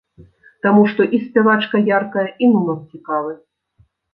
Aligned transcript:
Таму 0.65 0.85
што 0.93 1.01
і 1.17 1.19
спявачка 1.27 1.83
яркая, 1.99 2.25
і 2.45 2.51
нумар 2.55 2.77
цікавы. 2.95 3.31